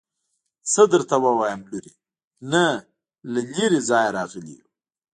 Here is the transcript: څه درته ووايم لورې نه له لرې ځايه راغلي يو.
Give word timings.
څه 0.71 0.81
درته 0.91 1.15
ووايم 1.23 1.61
لورې 1.69 1.93
نه 2.51 2.63
له 3.33 3.41
لرې 3.55 3.79
ځايه 3.89 4.09
راغلي 4.17 4.53
يو. 4.59 4.67